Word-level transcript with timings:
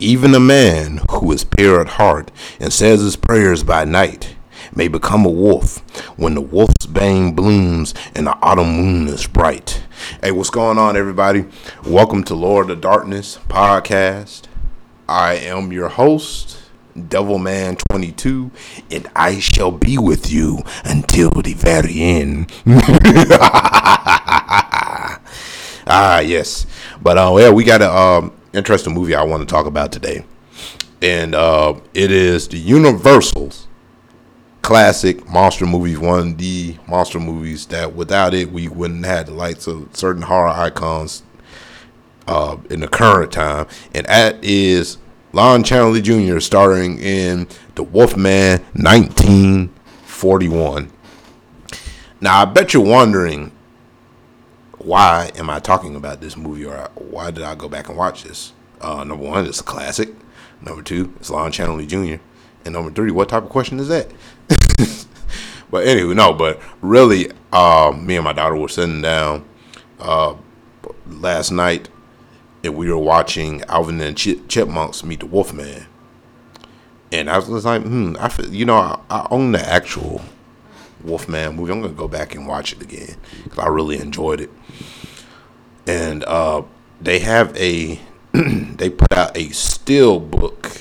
Even 0.00 0.32
a 0.32 0.38
man 0.38 1.00
who 1.10 1.32
is 1.32 1.42
pure 1.42 1.80
at 1.80 1.88
heart 1.88 2.30
and 2.60 2.72
says 2.72 3.00
his 3.00 3.16
prayers 3.16 3.64
by 3.64 3.84
night 3.84 4.36
may 4.72 4.86
become 4.86 5.26
a 5.26 5.30
wolf 5.30 5.78
when 6.16 6.36
the 6.36 6.40
wolf's 6.40 6.86
bane 6.86 7.32
blooms 7.32 7.94
and 8.14 8.28
the 8.28 8.38
autumn 8.40 8.76
moon 8.76 9.08
is 9.08 9.26
bright. 9.26 9.82
Hey, 10.22 10.30
what's 10.30 10.50
going 10.50 10.78
on, 10.78 10.96
everybody? 10.96 11.46
Welcome 11.84 12.22
to 12.24 12.36
Lord 12.36 12.70
of 12.70 12.80
Darkness 12.80 13.40
podcast. 13.48 14.42
I 15.08 15.34
am 15.34 15.72
your 15.72 15.88
host, 15.88 16.58
Devilman22, 16.96 18.52
and 18.92 19.10
I 19.16 19.40
shall 19.40 19.72
be 19.72 19.98
with 19.98 20.30
you 20.30 20.62
until 20.84 21.30
the 21.30 21.54
very 21.54 22.00
end. 22.00 22.52
ah, 25.88 26.20
yes. 26.20 26.66
But, 27.02 27.18
uh, 27.18 27.36
yeah, 27.40 27.50
we 27.50 27.64
got 27.64 27.82
a 27.82 27.92
um, 27.92 28.37
interesting 28.52 28.94
movie 28.94 29.14
I 29.14 29.22
want 29.22 29.46
to 29.46 29.52
talk 29.52 29.66
about 29.66 29.92
today. 29.92 30.24
And 31.00 31.32
uh, 31.34 31.78
it 31.94 32.10
is 32.10 32.48
the 32.48 32.58
Universal's 32.58 33.68
classic 34.62 35.28
monster 35.28 35.66
movies, 35.66 35.98
one 35.98 36.18
of 36.18 36.38
the 36.38 36.76
monster 36.86 37.20
movies 37.20 37.66
that 37.66 37.94
without 37.94 38.32
it 38.34 38.52
we 38.52 38.68
wouldn't 38.68 39.06
have 39.06 39.26
the 39.26 39.32
likes 39.32 39.66
of 39.66 39.88
certain 39.96 40.22
horror 40.22 40.48
icons 40.48 41.22
uh, 42.26 42.56
in 42.68 42.80
the 42.80 42.88
current 42.88 43.32
time, 43.32 43.66
and 43.94 44.06
that 44.06 44.36
is 44.44 44.98
Lon 45.32 45.62
Chaney 45.62 46.02
Jr. 46.02 46.40
starring 46.40 46.98
in 46.98 47.48
The 47.76 47.82
Wolfman 47.82 48.60
1941. 48.74 50.92
Now 52.20 52.42
I 52.42 52.44
bet 52.44 52.74
you're 52.74 52.84
wondering 52.84 53.52
why 54.78 55.30
am 55.36 55.50
I 55.50 55.58
talking 55.58 55.96
about 55.96 56.20
this 56.20 56.36
movie 56.36 56.64
or 56.64 56.90
why 56.94 57.30
did 57.30 57.44
I 57.44 57.54
go 57.54 57.68
back 57.68 57.88
and 57.88 57.98
watch 57.98 58.24
this? 58.24 58.52
Uh, 58.80 59.04
number 59.04 59.24
one, 59.24 59.46
it's 59.46 59.60
a 59.60 59.64
classic. 59.64 60.10
Number 60.60 60.82
two, 60.82 61.12
it's 61.16 61.30
Lon 61.30 61.52
Chaney 61.52 61.86
Jr. 61.86 62.22
And 62.64 62.74
number 62.74 62.90
three, 62.90 63.10
what 63.10 63.28
type 63.28 63.44
of 63.44 63.48
question 63.48 63.80
is 63.80 63.88
that? 63.88 64.10
but 65.70 65.86
anyway, 65.86 66.14
no, 66.14 66.32
but 66.32 66.60
really, 66.80 67.30
uh, 67.52 67.92
me 67.96 68.16
and 68.16 68.24
my 68.24 68.32
daughter 68.32 68.56
were 68.56 68.68
sitting 68.68 69.02
down 69.02 69.48
uh, 69.98 70.34
last 71.06 71.50
night 71.50 71.88
and 72.62 72.76
we 72.76 72.90
were 72.90 72.98
watching 72.98 73.62
Alvin 73.64 74.00
and 74.00 74.16
Ch- 74.16 74.46
Chipmunks 74.48 75.04
meet 75.04 75.20
the 75.20 75.26
Wolfman. 75.26 75.86
And 77.10 77.30
I 77.30 77.38
was 77.38 77.64
like, 77.64 77.82
hmm, 77.82 78.16
I 78.20 78.28
feel, 78.28 78.52
you 78.52 78.64
know, 78.64 78.76
I, 78.76 79.00
I 79.08 79.26
own 79.30 79.52
the 79.52 79.60
actual 79.60 80.20
Wolfman 81.02 81.56
movie. 81.56 81.72
I'm 81.72 81.80
gonna 81.80 81.94
go 81.94 82.08
back 82.08 82.34
and 82.34 82.46
watch 82.46 82.72
it 82.72 82.82
again 82.82 83.16
because 83.44 83.58
I 83.58 83.68
really 83.68 83.98
enjoyed 83.98 84.40
it. 84.40 84.50
And 85.88 86.22
uh, 86.24 86.62
they 87.00 87.18
have 87.20 87.56
a 87.56 87.98
they 88.32 88.90
put 88.90 89.10
out 89.12 89.36
a 89.36 89.48
still 89.50 90.20
book 90.20 90.80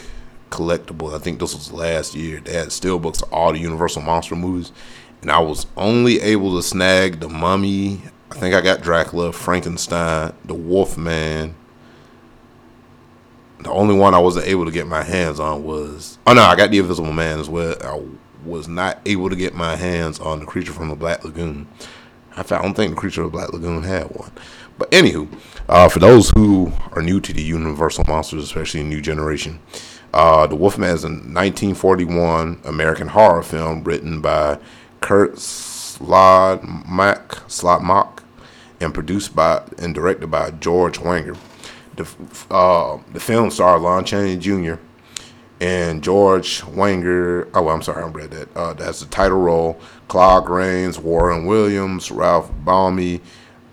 collectible. 0.50 1.16
I 1.16 1.20
think 1.20 1.40
this 1.40 1.56
was 1.56 1.72
last 1.72 2.14
year. 2.14 2.42
They 2.42 2.54
had 2.54 2.72
still 2.74 3.00
books 3.00 3.22
of 3.22 3.32
all 3.32 3.54
the 3.54 3.60
Universal 3.60 4.02
monster 4.02 4.36
movies, 4.36 4.74
and 5.22 5.32
I 5.32 5.40
was 5.40 5.66
only 5.78 6.20
able 6.20 6.58
to 6.58 6.62
snag 6.62 7.22
the 7.22 7.30
Mummy. 7.30 8.02
I 8.32 8.36
think 8.36 8.54
I 8.54 8.60
got 8.60 8.82
Dracula, 8.82 9.32
Frankenstein, 9.32 10.34
the 10.44 10.54
Wolfman. 10.54 11.56
The 13.60 13.72
only 13.72 13.96
one 13.96 14.14
I 14.14 14.20
wasn't 14.20 14.48
able 14.48 14.66
to 14.66 14.72
get 14.72 14.88
my 14.88 15.04
hands 15.04 15.40
on 15.40 15.64
was 15.64 16.18
oh 16.28 16.34
no, 16.34 16.42
I 16.42 16.56
got 16.58 16.72
the 16.72 16.80
Invisible 16.80 17.14
Man 17.14 17.40
as 17.40 17.50
well. 17.50 17.76
I 17.82 18.04
was 18.46 18.68
not 18.68 19.00
able 19.06 19.30
to 19.30 19.36
get 19.36 19.54
my 19.54 19.78
hands 19.78 20.20
on 20.20 20.40
the 20.40 20.46
Creature 20.46 20.74
from 20.74 20.90
the 20.90 20.96
Black 20.96 21.24
Lagoon. 21.24 21.66
I 22.36 22.44
don't 22.44 22.76
think 22.76 22.92
the 22.92 23.00
Creature 23.00 23.24
of 23.24 23.32
the 23.32 23.38
Black 23.38 23.52
Lagoon 23.52 23.82
had 23.84 24.04
one. 24.12 24.32
But 24.78 24.92
anywho, 24.92 25.28
uh, 25.68 25.90
for 25.90 26.00
those 26.00 26.30
who 26.32 26.72
are 26.92 27.02
new 27.02 27.20
to 27.22 27.34
the 27.34 27.42
Universal 27.42 28.06
monsters, 28.08 28.44
especially 28.44 28.84
new 28.84 29.02
generation, 29.02 29.60
uh, 30.14 30.48
the 30.48 30.56
Wolfman 30.56 30.90
is 30.96 31.04
a 31.04 31.10
1941 31.10 32.62
American 32.64 33.10
horror 33.10 33.44
film 33.44 33.84
written 33.84 34.22
by 34.22 34.60
Kurt 35.02 35.36
Slodmak, 35.36 37.28
Slodmak 37.48 38.24
and 38.80 38.94
produced 38.94 39.36
by 39.36 39.64
and 39.78 39.94
directed 39.94 40.28
by 40.28 40.52
George 40.52 41.00
Wanger. 41.00 41.38
The, 41.96 42.08
uh, 42.54 43.00
the 43.12 43.20
film 43.20 43.50
starred 43.50 43.82
Lon 43.82 44.06
Chaney 44.06 44.38
Jr. 44.38 44.76
and 45.60 46.04
George 46.04 46.62
Wanger. 46.62 47.50
Oh, 47.54 47.70
I'm 47.70 47.82
sorry, 47.82 48.04
I 48.04 48.08
read 48.08 48.32
that. 48.32 48.56
Uh, 48.56 48.74
that's 48.74 49.00
the 49.00 49.08
title 49.08 49.40
role. 49.40 49.80
Claude 50.08 50.48
Rains, 50.48 51.00
Warren 51.00 51.46
Williams, 51.46 52.12
Ralph 52.12 52.52
Bellamy, 52.64 53.22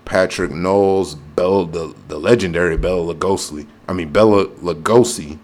Patric 0.05 0.51
Knowles, 0.51 1.15
Bela, 1.15 1.67
the, 1.67 1.95
the 2.09 2.19
legendary 2.19 2.77
Bela 2.77 3.15
Lugosi. 3.15 3.67
I 3.89 3.93
mean, 3.93 4.13
Bela 4.13 4.47
Lugosi, 4.47 5.39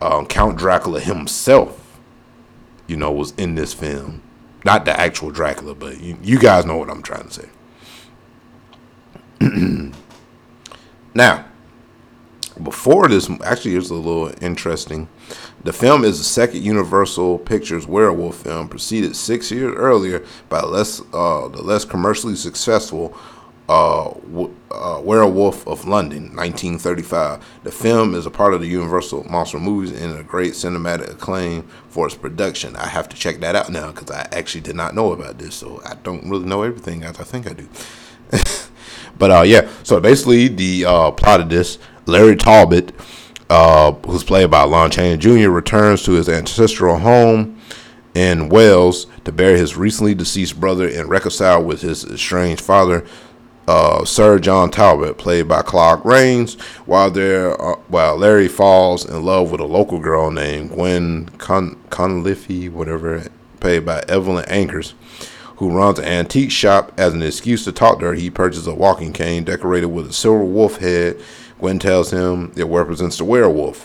um, 0.00 0.26
Count 0.26 0.58
Dracula 0.58 1.00
himself, 1.00 1.98
you 2.86 2.96
know, 2.96 3.10
was 3.10 3.32
in 3.32 3.54
this 3.54 3.74
film. 3.74 4.22
Not 4.64 4.84
the 4.84 4.98
actual 4.98 5.30
Dracula, 5.30 5.74
but 5.74 6.00
you, 6.00 6.18
you 6.22 6.38
guys 6.38 6.66
know 6.66 6.76
what 6.76 6.90
I'm 6.90 7.02
trying 7.02 7.28
to 7.28 7.32
say. 7.32 7.48
now, 11.14 11.44
before 12.62 13.08
this, 13.08 13.30
actually, 13.44 13.76
it's 13.76 13.90
a 13.90 13.94
little 13.94 14.32
interesting. 14.42 15.08
The 15.62 15.72
film 15.72 16.04
is 16.04 16.18
the 16.18 16.24
second 16.24 16.62
Universal 16.62 17.40
Pictures 17.40 17.86
werewolf 17.86 18.36
film, 18.36 18.68
preceded 18.68 19.14
six 19.14 19.50
years 19.50 19.74
earlier 19.76 20.24
by 20.48 20.62
less 20.62 21.00
uh, 21.12 21.48
the 21.48 21.62
less 21.62 21.84
commercially 21.84 22.34
successful 22.34 23.16
uh, 23.68 24.10
uh, 24.70 25.00
Werewolf 25.02 25.66
of 25.66 25.86
London, 25.86 26.34
1935. 26.36 27.44
The 27.64 27.72
film 27.72 28.14
is 28.14 28.26
a 28.26 28.30
part 28.30 28.54
of 28.54 28.60
the 28.60 28.68
Universal 28.68 29.24
Monster 29.24 29.58
Movies 29.58 30.00
and 30.00 30.16
a 30.16 30.22
great 30.22 30.52
cinematic 30.52 31.10
acclaim 31.10 31.62
for 31.88 32.06
its 32.06 32.14
production. 32.14 32.76
I 32.76 32.86
have 32.88 33.08
to 33.08 33.16
check 33.16 33.40
that 33.40 33.56
out 33.56 33.70
now 33.70 33.90
because 33.90 34.10
I 34.10 34.28
actually 34.32 34.60
did 34.60 34.76
not 34.76 34.94
know 34.94 35.12
about 35.12 35.38
this, 35.38 35.56
so 35.56 35.80
I 35.84 35.94
don't 36.02 36.28
really 36.28 36.46
know 36.46 36.62
everything 36.62 37.02
as 37.02 37.18
I 37.18 37.24
think 37.24 37.50
I 37.50 37.54
do. 37.54 37.68
but 39.18 39.30
uh, 39.30 39.42
yeah, 39.42 39.68
so 39.82 40.00
basically 40.00 40.48
the 40.48 40.84
uh, 40.84 41.10
plot 41.10 41.40
of 41.40 41.48
this, 41.48 41.78
Larry 42.06 42.36
Talbot, 42.36 42.92
uh, 43.50 43.92
who's 43.92 44.24
played 44.24 44.50
by 44.50 44.62
Lon 44.62 44.90
Chaney 44.90 45.16
Jr., 45.16 45.50
returns 45.50 46.02
to 46.04 46.12
his 46.12 46.28
ancestral 46.28 46.98
home 46.98 47.60
in 48.14 48.48
Wales 48.48 49.06
to 49.24 49.32
bury 49.32 49.58
his 49.58 49.76
recently 49.76 50.14
deceased 50.14 50.58
brother 50.58 50.88
and 50.88 51.08
reconcile 51.08 51.62
with 51.62 51.82
his 51.82 52.04
estranged 52.04 52.62
father 52.62 53.06
uh, 53.66 54.04
Sir 54.04 54.38
John 54.38 54.70
Talbot, 54.70 55.18
played 55.18 55.48
by 55.48 55.62
Claude 55.62 56.04
Rains, 56.04 56.54
while 56.84 57.10
there, 57.10 57.60
uh, 57.60 57.76
while 57.88 58.16
Larry 58.16 58.48
falls 58.48 59.04
in 59.04 59.24
love 59.24 59.50
with 59.50 59.60
a 59.60 59.64
local 59.64 59.98
girl 59.98 60.30
named 60.30 60.70
Gwen 60.70 61.28
Con- 61.38 61.76
whatever, 61.90 63.26
played 63.60 63.84
by 63.84 64.04
Evelyn 64.08 64.44
Ankers, 64.44 64.92
who 65.56 65.70
runs 65.70 65.98
an 65.98 66.04
antique 66.04 66.50
shop. 66.50 66.92
As 66.96 67.12
an 67.14 67.22
excuse 67.22 67.64
to 67.64 67.72
talk 67.72 67.98
to 68.00 68.06
her, 68.06 68.14
he 68.14 68.30
purchases 68.30 68.66
a 68.66 68.74
walking 68.74 69.12
cane 69.12 69.44
decorated 69.44 69.86
with 69.86 70.08
a 70.08 70.12
silver 70.12 70.44
wolf 70.44 70.76
head. 70.76 71.20
Gwen 71.58 71.78
tells 71.78 72.10
him 72.10 72.52
it 72.56 72.64
represents 72.64 73.18
the 73.18 73.24
werewolf, 73.24 73.84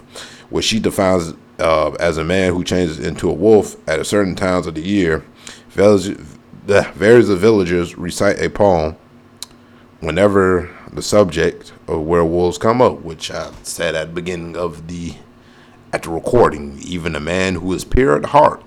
which 0.50 0.66
she 0.66 0.80
defines 0.80 1.34
uh, 1.58 1.92
as 2.00 2.18
a 2.18 2.24
man 2.24 2.53
who 2.53 2.63
changes 2.63 3.00
into 3.00 3.30
a 3.30 3.34
wolf 3.34 3.75
at 3.88 4.06
certain 4.06 4.36
times 4.36 4.68
of 4.68 4.75
the 4.75 4.81
year. 4.81 5.24
Village, 5.69 6.18
the 6.66 6.84
various 6.96 7.30
villagers 7.30 7.98
recite 7.98 8.40
a 8.40 8.50
poem 8.50 8.98
whenever 10.01 10.69
the 10.91 11.01
subject 11.01 11.72
of 11.88 12.01
werewolves 12.01 12.57
come 12.57 12.81
up, 12.81 13.01
which 13.01 13.31
I 13.31 13.51
said 13.63 13.95
at 13.95 14.09
the 14.09 14.13
beginning 14.13 14.57
of 14.57 14.88
the 14.88 15.16
at 15.94 16.03
the 16.03 16.09
recording, 16.09 16.79
even 16.81 17.16
a 17.16 17.19
man 17.19 17.56
who 17.56 17.72
is 17.73 17.84
pure 17.84 18.16
at 18.17 18.25
heart 18.25 18.63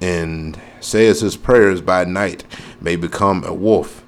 and 0.00 0.60
says 0.80 1.20
his 1.20 1.36
prayers 1.36 1.80
by 1.80 2.04
night 2.04 2.44
may 2.80 2.96
become 2.96 3.44
a 3.44 3.54
wolf 3.54 4.04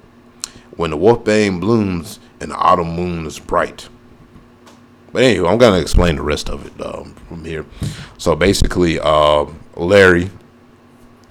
when 0.75 0.91
the 0.91 0.97
wolfbane 0.97 1.59
blooms 1.59 2.19
and 2.39 2.51
the 2.51 2.55
autumn 2.55 2.95
moon 2.95 3.25
is 3.25 3.39
bright. 3.39 3.89
But 5.11 5.23
anyway, 5.23 5.49
I'm 5.49 5.57
gonna 5.57 5.79
explain 5.79 6.15
the 6.15 6.21
rest 6.21 6.49
of 6.49 6.65
it 6.67 6.85
um, 6.85 7.13
from 7.27 7.43
here. 7.43 7.65
So 8.17 8.35
basically, 8.35 8.99
uh, 8.99 9.45
Larry, 9.75 10.29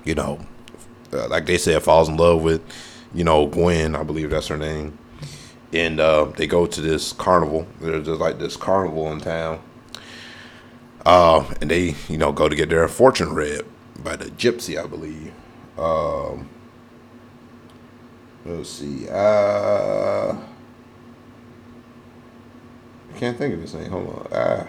you 0.04 0.14
know, 0.14 0.44
uh, 1.12 1.28
like 1.28 1.46
they 1.46 1.58
said, 1.58 1.82
falls 1.82 2.08
in 2.08 2.16
love 2.16 2.42
with, 2.42 2.62
you 3.14 3.22
know, 3.22 3.46
Gwen. 3.46 3.94
I 3.94 4.02
believe 4.02 4.30
that's 4.30 4.48
her 4.48 4.56
name 4.56 4.98
and 5.76 6.00
uh, 6.00 6.24
they 6.36 6.46
go 6.46 6.66
to 6.66 6.80
this 6.80 7.12
carnival. 7.12 7.66
There's 7.80 8.06
just 8.06 8.20
like 8.20 8.38
this 8.38 8.56
carnival 8.56 9.12
in 9.12 9.20
town, 9.20 9.60
uh, 11.04 11.44
and 11.60 11.70
they 11.70 11.94
you 12.08 12.18
know 12.18 12.32
go 12.32 12.48
to 12.48 12.56
get 12.56 12.70
their 12.70 12.88
fortune 12.88 13.34
read 13.34 13.62
by 14.02 14.16
the 14.16 14.26
gypsy, 14.26 14.82
I 14.82 14.86
believe. 14.86 15.32
Um, 15.78 16.48
let's 18.44 18.70
see. 18.70 19.08
Uh, 19.08 20.36
I 23.12 23.18
can't 23.18 23.36
think 23.36 23.54
of 23.54 23.60
his 23.60 23.74
name. 23.74 23.90
Hold 23.90 24.08
on. 24.08 24.28
Ah. 24.32 24.66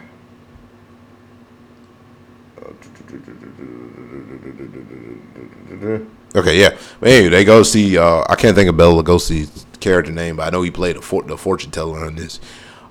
Okay, 6.36 6.60
yeah. 6.60 6.78
Anyway, 7.02 7.30
they 7.30 7.46
go 7.46 7.64
see. 7.64 7.98
Uh, 7.98 8.24
I 8.28 8.36
can't 8.36 8.56
think 8.56 8.70
of 8.70 8.76
Bela 8.76 9.02
Lugosi's 9.02 9.66
character 9.88 10.12
name, 10.12 10.36
but 10.36 10.48
I 10.48 10.50
know 10.50 10.62
he 10.64 10.72
played 10.72 10.98
a 10.98 11.02
for, 11.02 11.24
the 11.24 11.38
fortune 11.38 11.72
teller 11.72 12.04
on 12.04 12.16
this. 12.16 12.42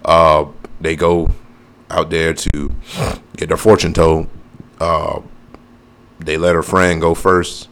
Uh, 0.03 0.47
they 0.81 0.97
go 0.97 1.31
out 1.91 2.09
there 2.09 2.33
to 2.33 2.71
get 3.37 3.49
their 3.49 3.59
fortune 3.59 3.93
told. 3.93 4.29
Uh, 4.81 5.21
they 6.19 6.39
let 6.39 6.55
her 6.55 6.63
friend 6.63 7.01
go 7.03 7.15
first. 7.15 7.69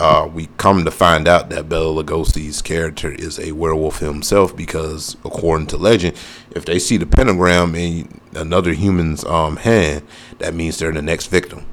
Uh, 0.00 0.28
we 0.32 0.48
come 0.56 0.84
to 0.84 0.90
find 0.90 1.28
out 1.28 1.48
that 1.50 1.68
Bela 1.68 2.02
Lugosi's 2.02 2.60
character 2.60 3.12
is 3.12 3.38
a 3.38 3.52
werewolf 3.52 4.00
himself 4.00 4.56
because, 4.56 5.16
according 5.24 5.68
to 5.68 5.76
legend, 5.76 6.16
if 6.50 6.64
they 6.64 6.80
see 6.80 6.96
the 6.96 7.06
pentagram 7.06 7.76
in 7.76 8.20
another 8.34 8.72
human's 8.72 9.24
um, 9.24 9.58
hand, 9.58 10.02
that 10.40 10.54
means 10.54 10.78
they're 10.78 10.90
the 10.90 11.02
next 11.02 11.28
victim. 11.28 11.64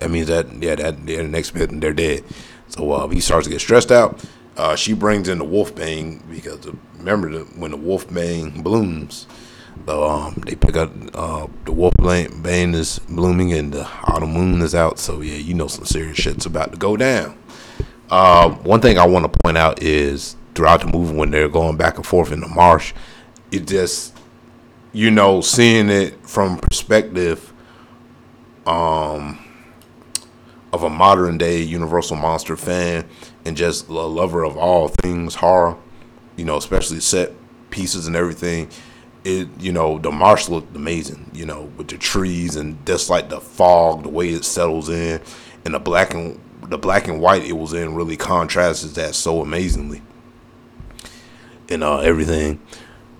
That 0.00 0.10
means 0.10 0.26
that 0.26 0.52
yeah, 0.60 0.74
that 0.74 1.06
they're 1.06 1.22
the 1.22 1.28
next 1.28 1.50
victim. 1.50 1.78
They're 1.78 1.92
dead. 1.92 2.24
So 2.68 2.92
uh, 2.92 3.08
he 3.08 3.20
starts 3.20 3.46
to 3.46 3.50
get 3.50 3.60
stressed 3.60 3.92
out. 3.92 4.24
Uh, 4.56 4.74
she 4.74 4.94
brings 4.94 5.28
in 5.28 5.38
the 5.38 5.44
wolf 5.44 5.74
bane 5.74 6.22
because 6.30 6.66
remember 6.96 7.30
the, 7.30 7.44
when 7.58 7.70
the 7.70 7.76
wolf 7.76 8.12
bane 8.12 8.62
blooms, 8.62 9.26
the, 9.84 10.00
um, 10.00 10.42
they 10.46 10.54
pick 10.54 10.76
up 10.76 10.90
uh, 11.14 11.46
the 11.64 11.72
wolf 11.72 11.94
bane 12.00 12.74
is 12.74 12.98
blooming 13.00 13.52
and 13.52 13.72
the 13.72 13.86
autumn 14.04 14.32
moon 14.32 14.62
is 14.62 14.74
out. 14.74 14.98
So 14.98 15.20
yeah, 15.20 15.36
you 15.36 15.54
know 15.54 15.66
some 15.66 15.84
serious 15.84 16.16
shit's 16.16 16.46
about 16.46 16.72
to 16.72 16.78
go 16.78 16.96
down. 16.96 17.38
Uh, 18.08 18.50
one 18.50 18.80
thing 18.80 18.98
I 18.98 19.06
want 19.06 19.30
to 19.30 19.38
point 19.42 19.58
out 19.58 19.82
is 19.82 20.36
throughout 20.54 20.80
the 20.80 20.86
movie 20.86 21.14
when 21.14 21.30
they're 21.30 21.48
going 21.48 21.76
back 21.76 21.96
and 21.96 22.06
forth 22.06 22.32
in 22.32 22.40
the 22.40 22.48
marsh, 22.48 22.94
it 23.50 23.66
just 23.66 24.16
you 24.92 25.10
know 25.10 25.42
seeing 25.42 25.90
it 25.90 26.26
from 26.26 26.56
perspective 26.58 27.52
um 28.66 29.38
of 30.72 30.82
a 30.82 30.90
modern 30.90 31.38
day 31.38 31.62
Universal 31.62 32.16
Monster 32.16 32.56
fan 32.56 33.08
and 33.44 33.56
just 33.56 33.88
a 33.88 33.92
lover 33.92 34.44
of 34.44 34.56
all 34.56 34.88
things 34.88 35.36
horror, 35.36 35.76
you 36.36 36.44
know, 36.44 36.56
especially 36.56 37.00
set 37.00 37.32
pieces 37.70 38.06
and 38.06 38.16
everything. 38.16 38.68
It 39.24 39.48
you 39.58 39.72
know 39.72 39.98
the 39.98 40.12
marsh 40.12 40.48
looked 40.48 40.74
amazing, 40.76 41.30
you 41.34 41.46
know, 41.46 41.70
with 41.76 41.88
the 41.88 41.98
trees 41.98 42.56
and 42.56 42.84
just 42.86 43.10
like 43.10 43.28
the 43.28 43.40
fog, 43.40 44.02
the 44.04 44.08
way 44.08 44.28
it 44.30 44.44
settles 44.44 44.88
in, 44.88 45.20
and 45.64 45.74
the 45.74 45.80
black 45.80 46.14
and 46.14 46.40
the 46.62 46.78
black 46.78 47.08
and 47.08 47.20
white 47.20 47.44
it 47.44 47.52
was 47.52 47.72
in 47.72 47.94
really 47.94 48.16
contrasts 48.16 48.82
that 48.92 49.14
so 49.14 49.42
amazingly, 49.42 50.02
and 51.68 51.82
uh, 51.82 51.98
everything. 51.98 52.60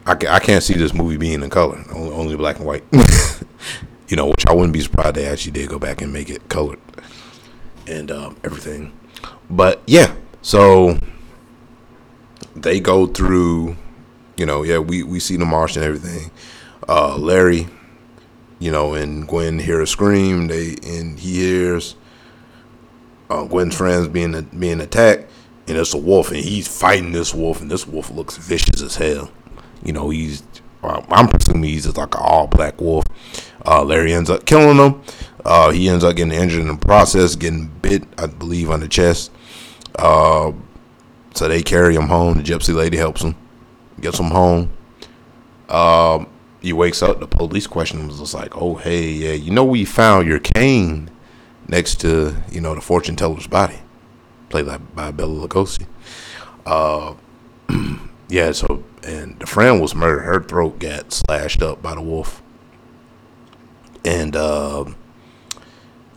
I, 0.08 0.12
I 0.12 0.38
can't 0.38 0.62
see 0.62 0.74
this 0.74 0.94
movie 0.94 1.16
being 1.16 1.42
in 1.42 1.50
color, 1.50 1.84
only, 1.92 2.12
only 2.12 2.36
black 2.36 2.58
and 2.58 2.64
white. 2.66 2.84
you 4.08 4.16
know, 4.16 4.28
which 4.28 4.46
I 4.46 4.52
wouldn't 4.52 4.72
be 4.72 4.80
surprised 4.80 5.16
they 5.16 5.26
actually 5.26 5.50
did 5.50 5.68
go 5.68 5.80
back 5.80 6.00
and 6.00 6.12
make 6.12 6.30
it 6.30 6.48
colored 6.48 6.78
and 7.86 8.10
um, 8.10 8.36
everything. 8.44 8.92
But 9.48 9.82
yeah, 9.86 10.14
so 10.42 10.98
they 12.54 12.80
go 12.80 13.06
through, 13.06 13.76
you 14.36 14.46
know, 14.46 14.62
yeah, 14.62 14.78
we, 14.78 15.02
we 15.02 15.20
see 15.20 15.36
the 15.36 15.44
marsh 15.44 15.76
and 15.76 15.84
everything. 15.84 16.30
Uh, 16.88 17.16
Larry, 17.16 17.68
you 18.58 18.70
know, 18.70 18.94
and 18.94 19.26
Gwen 19.26 19.58
hear 19.58 19.80
a 19.80 19.86
scream. 19.86 20.48
They 20.48 20.76
and 20.84 21.18
he 21.18 21.40
hears 21.40 21.96
uh, 23.30 23.44
Gwen's 23.44 23.76
friends 23.76 24.08
being 24.08 24.40
being 24.58 24.80
attacked, 24.80 25.30
and 25.66 25.76
it's 25.76 25.94
a 25.94 25.98
wolf, 25.98 26.30
and 26.30 26.38
he's 26.38 26.68
fighting 26.68 27.12
this 27.12 27.34
wolf, 27.34 27.60
and 27.60 27.70
this 27.70 27.86
wolf 27.86 28.10
looks 28.10 28.36
vicious 28.36 28.82
as 28.82 28.96
hell. 28.96 29.30
You 29.84 29.92
know, 29.92 30.10
he's 30.10 30.42
I'm 30.82 31.28
presuming 31.28 31.64
he's 31.64 31.84
just 31.84 31.96
like 31.96 32.14
an 32.14 32.20
all 32.22 32.46
black 32.46 32.80
wolf. 32.80 33.04
Uh, 33.64 33.82
Larry 33.82 34.12
ends 34.12 34.30
up 34.30 34.46
killing 34.46 34.76
him. 34.76 35.02
Uh, 35.46 35.70
he 35.70 35.88
ends 35.88 36.02
up 36.02 36.16
getting 36.16 36.32
injured 36.32 36.62
in 36.62 36.66
the 36.66 36.76
process, 36.76 37.36
getting 37.36 37.68
bit, 37.80 38.02
I 38.18 38.26
believe, 38.26 38.68
on 38.68 38.80
the 38.80 38.88
chest. 38.88 39.30
Uh, 39.96 40.50
so 41.34 41.46
they 41.46 41.62
carry 41.62 41.94
him 41.94 42.08
home. 42.08 42.38
The 42.38 42.42
gypsy 42.42 42.74
lady 42.74 42.96
helps 42.96 43.22
him, 43.22 43.36
gets 44.00 44.18
him 44.18 44.26
home. 44.26 44.72
Um, 45.68 46.26
he 46.60 46.72
wakes 46.72 47.00
up. 47.00 47.20
The 47.20 47.28
police 47.28 47.68
question 47.68 48.00
him 48.00 48.08
was 48.08 48.18
just 48.18 48.34
like, 48.34 48.56
"Oh, 48.56 48.74
hey, 48.74 49.08
yeah, 49.08 49.34
you 49.34 49.52
know 49.52 49.62
we 49.64 49.84
found 49.84 50.26
your 50.26 50.40
cane 50.40 51.10
next 51.68 52.00
to 52.00 52.34
you 52.50 52.60
know 52.60 52.74
the 52.74 52.80
fortune 52.80 53.14
teller's 53.14 53.46
body, 53.46 53.78
played 54.48 54.66
by, 54.66 54.78
by 54.78 55.12
Bela 55.12 55.46
Lugosi." 55.46 55.86
Uh, 56.66 57.14
yeah. 58.28 58.50
So 58.50 58.82
and 59.04 59.38
the 59.38 59.46
friend 59.46 59.80
was 59.80 59.94
murdered. 59.94 60.22
Her 60.22 60.42
throat 60.42 60.80
got 60.80 61.12
slashed 61.12 61.62
up 61.62 61.82
by 61.82 61.94
the 61.94 62.02
wolf, 62.02 62.42
and. 64.04 64.34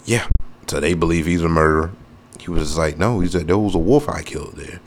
Yeah. 0.09 0.27
So 0.65 0.79
they 0.79 0.95
believe 0.95 1.27
he's 1.27 1.43
a 1.43 1.47
murderer. 1.47 1.91
He 2.39 2.49
was 2.49 2.75
like, 2.79 2.97
no, 2.97 3.19
he 3.19 3.27
said 3.27 3.45
there 3.45 3.59
was 3.59 3.75
a 3.75 3.79
wolf 3.79 4.09
I 4.09 4.23
killed 4.23 4.55
there. 4.55 4.79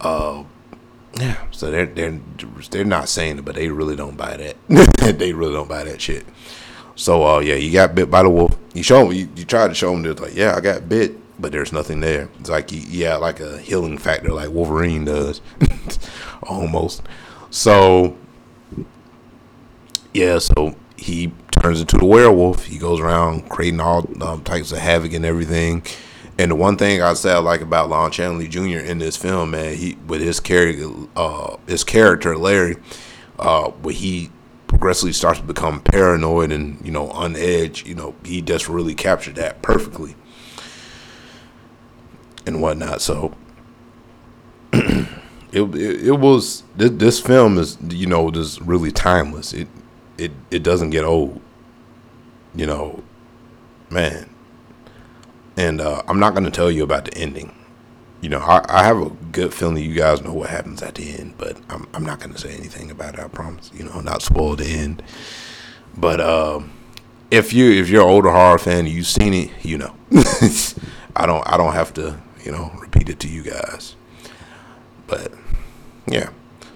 Uh, 0.00 0.44
yeah. 1.14 1.44
So 1.50 1.72
they're 1.72 1.86
they're 1.86 2.20
they're 2.70 2.84
not 2.84 3.08
saying 3.08 3.38
it, 3.38 3.44
but 3.44 3.56
they 3.56 3.68
really 3.68 3.96
don't 3.96 4.16
buy 4.16 4.36
that. 4.36 4.56
they 5.18 5.32
really 5.32 5.54
don't 5.54 5.68
buy 5.68 5.82
that 5.82 6.00
shit. 6.00 6.24
So 6.94 7.26
uh, 7.26 7.40
yeah, 7.40 7.56
you 7.56 7.72
got 7.72 7.96
bit 7.96 8.12
by 8.12 8.22
the 8.22 8.30
wolf. 8.30 8.56
You 8.74 8.84
show 8.84 9.06
him, 9.06 9.12
you, 9.12 9.28
you 9.34 9.44
try 9.44 9.66
to 9.66 9.74
show 9.74 9.92
him 9.92 10.02
that 10.02 10.20
like, 10.20 10.36
yeah, 10.36 10.54
I 10.54 10.60
got 10.60 10.88
bit, 10.88 11.16
but 11.40 11.50
there's 11.50 11.72
nothing 11.72 11.98
there. 11.98 12.28
It's 12.38 12.48
like 12.48 12.68
yeah, 12.70 13.16
like 13.16 13.40
a 13.40 13.58
healing 13.58 13.98
factor, 13.98 14.32
like 14.32 14.50
Wolverine 14.50 15.04
does, 15.04 15.40
almost. 16.44 17.02
So 17.50 18.16
yeah, 20.12 20.38
so 20.38 20.76
he 20.96 21.32
turns 21.64 21.80
into 21.80 21.96
the 21.96 22.04
werewolf. 22.04 22.66
He 22.66 22.76
goes 22.76 23.00
around 23.00 23.48
creating 23.48 23.80
all 23.80 24.06
um, 24.22 24.44
types 24.44 24.70
of 24.70 24.78
havoc 24.78 25.14
and 25.14 25.24
everything. 25.24 25.82
And 26.38 26.50
the 26.50 26.54
one 26.54 26.76
thing 26.76 27.00
I 27.00 27.14
say 27.14 27.32
I 27.32 27.38
like 27.38 27.62
about 27.62 27.88
Lon 27.88 28.10
Chaney 28.10 28.48
Jr. 28.48 28.80
in 28.80 28.98
this 28.98 29.16
film, 29.16 29.52
man, 29.52 29.74
he 29.74 29.96
with 30.06 30.20
his 30.20 30.40
character, 30.40 30.90
uh, 31.16 31.56
his 31.66 31.82
character 31.82 32.36
Larry, 32.36 32.76
uh, 33.38 33.70
where 33.70 33.94
he 33.94 34.30
progressively 34.66 35.12
starts 35.12 35.40
to 35.40 35.46
become 35.46 35.80
paranoid 35.80 36.52
and 36.52 36.84
you 36.84 36.92
know 36.92 37.08
on 37.10 37.34
edge. 37.34 37.86
You 37.86 37.94
know, 37.94 38.14
he 38.24 38.42
just 38.42 38.68
really 38.68 38.94
captured 38.94 39.36
that 39.36 39.62
perfectly 39.62 40.16
and 42.46 42.60
whatnot. 42.60 43.00
So 43.00 43.34
it, 44.72 45.06
it, 45.52 46.06
it 46.08 46.18
was 46.18 46.64
this, 46.76 46.90
this 46.90 47.20
film 47.20 47.56
is 47.56 47.78
you 47.88 48.06
know 48.06 48.30
just 48.30 48.60
really 48.60 48.90
timeless. 48.90 49.54
It 49.54 49.68
it 50.18 50.32
it 50.50 50.62
doesn't 50.62 50.90
get 50.90 51.04
old 51.04 51.40
you 52.54 52.66
know, 52.66 53.02
man. 53.90 54.30
And 55.56 55.80
uh, 55.80 56.02
I'm 56.08 56.18
not 56.18 56.34
going 56.34 56.44
to 56.44 56.50
tell 56.50 56.70
you 56.70 56.82
about 56.82 57.04
the 57.04 57.14
ending. 57.16 57.54
You 58.20 58.28
know, 58.30 58.38
I, 58.38 58.64
I, 58.68 58.84
have 58.84 58.98
a 58.98 59.10
good 59.32 59.52
feeling 59.52 59.84
you 59.84 59.94
guys 59.94 60.22
know 60.22 60.32
what 60.32 60.48
happens 60.48 60.82
at 60.82 60.94
the 60.94 61.10
end, 61.12 61.34
but 61.36 61.58
I'm, 61.68 61.86
I'm 61.92 62.04
not 62.06 62.20
going 62.20 62.32
to 62.32 62.38
say 62.38 62.54
anything 62.54 62.90
about 62.90 63.14
it. 63.14 63.20
I 63.20 63.28
promise. 63.28 63.70
You 63.74 63.84
know, 63.84 64.00
not 64.00 64.22
spoil 64.22 64.56
the 64.56 64.64
end. 64.64 65.02
But 65.96 66.20
uh, 66.20 66.60
if 67.30 67.52
you 67.52 67.70
if 67.70 67.88
you're 67.88 68.02
an 68.02 68.08
older 68.08 68.30
horror 68.30 68.58
fan, 68.58 68.86
you've 68.86 69.06
seen 69.06 69.34
it, 69.34 69.50
you 69.62 69.78
know. 69.78 69.94
I 71.16 71.26
don't 71.26 71.46
I 71.46 71.56
don't 71.56 71.74
have 71.74 71.92
to 71.94 72.18
you 72.42 72.50
know 72.50 72.72
repeat 72.80 73.08
it 73.10 73.20
to 73.20 73.28
you 73.28 73.42
guys. 73.42 73.94
But 75.06 75.32
yeah. 76.06 76.30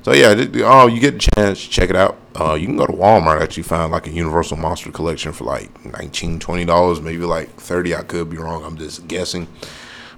So 0.08 0.14
yeah, 0.14 0.46
oh, 0.64 0.86
you 0.86 1.00
get 1.00 1.16
a 1.16 1.30
chance, 1.34 1.60
check 1.60 1.90
it 1.90 1.96
out. 1.96 2.16
Uh, 2.34 2.54
you 2.54 2.64
can 2.64 2.78
go 2.78 2.86
to 2.86 2.94
Walmart 2.94 3.42
actually 3.42 3.64
find 3.64 3.92
like 3.92 4.06
a 4.06 4.10
Universal 4.10 4.56
Monster 4.56 4.90
collection 4.90 5.32
for 5.32 5.44
like 5.44 5.84
19 5.84 6.38
dollars, 6.66 7.02
maybe 7.02 7.26
like 7.26 7.50
thirty. 7.56 7.94
I 7.94 8.00
could 8.04 8.30
be 8.30 8.38
wrong. 8.38 8.64
I'm 8.64 8.78
just 8.78 9.06
guessing, 9.06 9.46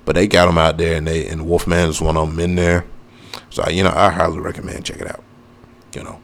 but 0.05 0.15
they 0.15 0.29
got 0.29 0.47
them 0.47 0.59
out 0.59 0.79
there, 0.79 0.95
and 0.95 1.09
they 1.09 1.27
and 1.27 1.45
Wolfman 1.45 1.89
is 1.89 2.01
one 2.01 2.17
of 2.17 2.31
them 2.31 2.39
in 2.39 2.55
there. 2.55 2.85
So 3.51 3.69
you 3.69 3.83
know, 3.83 3.91
I 3.93 4.11
highly 4.11 4.39
recommend 4.39 4.85
check 4.85 5.01
it 5.01 5.09
out. 5.09 5.25
You 5.93 6.05
know, 6.05 6.21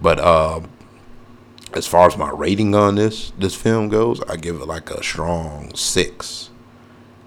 but 0.00 0.20
uh, 0.20 0.60
as 1.72 1.88
far 1.88 2.06
as 2.06 2.16
my 2.16 2.30
rating 2.30 2.76
on 2.76 2.94
this 2.94 3.32
this 3.36 3.56
film 3.56 3.88
goes, 3.88 4.22
I 4.28 4.36
give 4.36 4.60
it 4.60 4.66
like 4.66 4.92
a 4.92 5.02
strong 5.02 5.74
six. 5.74 6.50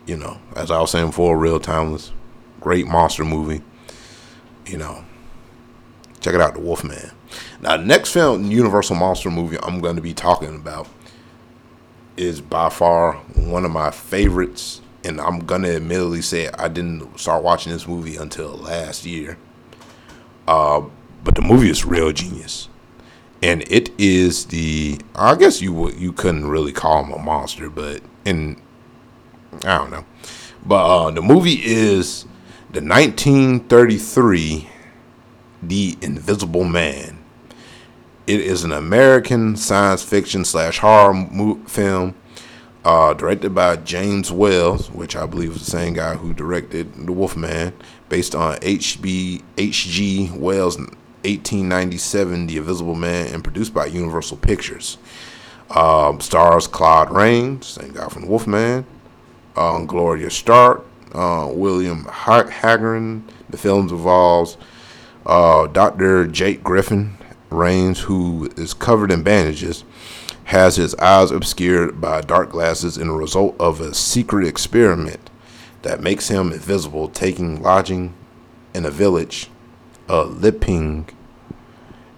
You 0.06 0.16
know, 0.16 0.40
as 0.56 0.72
I 0.72 0.80
was 0.80 0.92
saying 0.92 1.08
before, 1.08 1.38
real 1.38 1.60
timeless, 1.60 2.14
great 2.62 2.88
monster 2.88 3.26
movie. 3.26 3.62
You 4.66 4.78
know, 4.78 5.04
Check 6.22 6.36
it 6.36 6.42
out, 6.42 6.54
The 6.54 6.60
Wolfman. 6.60 7.12
Now, 7.62 7.78
the 7.78 7.84
next 7.84 8.14
film, 8.14 8.50
Universal 8.50 8.96
Monster 8.96 9.32
movie 9.32 9.58
I'm 9.62 9.82
going 9.82 9.96
to 9.96 10.02
be 10.02 10.14
talking 10.14 10.56
about 10.56 10.88
is 12.16 12.40
by 12.40 12.70
far 12.70 13.14
one 13.36 13.66
of 13.66 13.72
my 13.72 13.90
favorites. 13.90 14.82
And 15.04 15.20
I'm 15.20 15.40
going 15.40 15.64
to 15.64 15.76
admittedly 15.76 16.22
say 16.22 16.50
I 16.50 16.68
didn't 16.68 17.20
start 17.20 17.44
watching 17.44 17.72
this 17.74 17.88
movie 17.88 18.18
until 18.18 18.52
last 18.52 19.04
year. 19.04 19.38
Uh, 20.48 20.84
but 21.24 21.34
the 21.34 21.42
movie 21.42 21.72
is 21.72 21.86
real 21.86 22.12
genius. 22.12 22.70
And 23.42 23.64
it 23.72 23.90
is 23.98 24.46
the, 24.46 25.00
I 25.16 25.34
guess 25.34 25.60
you 25.60 25.90
you 25.94 26.14
couldn't 26.14 26.48
really 26.48 26.72
call 26.72 27.04
him 27.04 27.12
a 27.12 27.18
monster, 27.18 27.72
but 27.72 28.04
in, 28.26 28.62
I 29.64 29.80
don't 29.80 29.90
know. 29.90 30.06
But 30.64 30.86
uh, 30.86 31.10
the 31.10 31.24
movie 31.24 31.60
is 31.64 32.26
the 32.72 32.82
1933 32.82 34.70
the 35.62 35.98
Invisible 36.02 36.64
Man. 36.64 37.18
It 38.28 38.40
is 38.40 38.64
an 38.64 38.72
American 38.72 39.56
science 39.56 40.04
fiction 40.04 40.46
slash 40.46 40.80
horror 40.80 41.28
film 41.68 42.16
uh, 42.84 43.14
directed 43.14 43.54
by 43.54 43.76
James 43.78 44.32
Whale, 44.32 44.78
which 44.78 45.16
I 45.16 45.26
believe 45.26 45.52
is 45.52 45.66
the 45.66 45.72
same 45.72 45.94
guy 45.94 46.16
who 46.16 46.34
directed 46.34 46.94
The 46.94 47.12
Wolfman, 47.12 47.74
based 48.10 48.34
on 48.34 48.58
H.B. 48.62 49.44
H.G. 49.58 50.32
Wells' 50.34 50.78
1897, 50.78 52.48
The 52.48 52.58
Invisible 52.58 52.96
Man, 52.96 53.28
and 53.34 53.44
produced 53.44 53.74
by 53.74 53.86
Universal 53.86 54.38
Pictures. 54.38 54.98
Um, 55.70 56.20
stars 56.20 56.68
Claude 56.68 57.12
Rains, 57.12 57.68
same 57.68 57.92
guy 57.92 58.10
from 58.10 58.24
The 58.24 58.28
Wolfman, 58.28 58.86
uh, 59.56 59.80
Gloria 59.86 60.30
Stark, 60.32 60.86
uh, 61.14 61.50
William 61.52 62.06
Hagren. 62.06 63.22
The 63.50 63.58
film 63.58 63.90
involves 63.90 64.58
uh, 65.26 65.68
Dr. 65.68 66.28
Jake 66.28 66.64
Griffin 66.64 67.18
Rains, 67.50 68.02
who 68.02 68.50
is 68.58 68.74
covered 68.74 69.12
in 69.12 69.24
bandages, 69.24 69.84
has 70.46 70.76
his 70.76 70.96
eyes 70.96 71.32
obscured 71.32 72.02
by 72.02 72.22
dark 72.22 72.50
glasses 72.50 72.98
in 72.98 73.08
a 73.08 73.14
result 73.14 73.56
of 73.60 73.80
a 73.80 73.94
secret 73.94 74.48
experiment 74.48 75.30
that 75.82 76.02
makes 76.02 76.28
him 76.28 76.52
invisible, 76.52 77.08
taking 77.08 77.62
lodging 77.62 78.14
in 78.74 78.86
a 78.86 78.92
village, 78.92 79.50
uh, 80.10 80.26
Liping, 80.26 81.10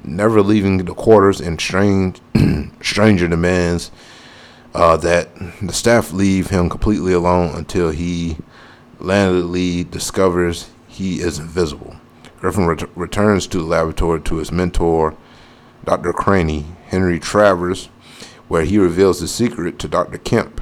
never 0.03 0.41
leaving 0.41 0.77
the 0.77 0.93
quarters, 0.93 1.39
and 1.39 1.59
strange 1.59 2.19
stranger 2.81 3.27
demands 3.27 3.91
uh, 4.73 4.97
that 4.97 5.29
the 5.61 5.73
staff 5.73 6.11
leave 6.11 6.49
him 6.49 6.69
completely 6.69 7.13
alone 7.13 7.55
until 7.55 7.91
he 7.91 8.37
landedly 8.99 9.83
discovers 9.83 10.69
he 10.87 11.19
is 11.19 11.39
invisible. 11.39 11.95
Griffin 12.43 12.65
ret- 12.65 12.97
returns 12.97 13.47
to 13.47 13.59
the 13.59 13.63
laboratory 13.63 14.19
to 14.19 14.35
his 14.35 14.51
mentor, 14.51 15.15
Dr. 15.85 16.11
Craney, 16.11 16.65
Henry 16.87 17.17
Travers, 17.17 17.85
where 18.49 18.65
he 18.65 18.77
reveals 18.77 19.21
the 19.21 19.29
secret 19.29 19.79
to 19.79 19.87
Dr. 19.87 20.17
Kemp, 20.17 20.59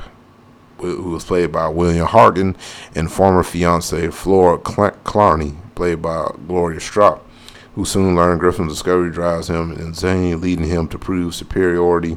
who 0.78 1.10
was 1.10 1.26
played 1.26 1.52
by 1.52 1.68
William 1.70 2.06
Hargan, 2.06 2.56
and 2.94 3.12
former 3.12 3.42
fiancee 3.42 4.12
Flora 4.12 4.60
Clarney, 4.60 5.56
played 5.74 6.04
by 6.04 6.32
Gloria 6.48 6.80
Strop, 6.80 7.28
who 7.74 7.84
soon 7.84 8.16
learned 8.16 8.42
Griffin's 8.42 8.74
discovery 8.74 9.10
drives 9.10 9.50
him 9.50 9.72
insane, 9.72 10.40
leading 10.40 10.68
him 10.68 10.88
to 10.88 11.00
prove 11.00 11.34
superiority 11.34 12.16